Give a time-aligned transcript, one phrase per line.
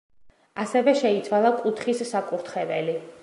[0.63, 2.97] ასევე შეიცვალა კუთხის საკურთხეველი.